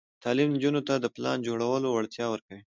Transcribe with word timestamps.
تعلیم 0.23 0.49
نجونو 0.55 0.81
ته 0.87 0.93
د 0.99 1.05
پلان 1.15 1.37
جوړولو 1.47 1.87
وړتیا 1.91 2.25
ورکوي. 2.29 2.61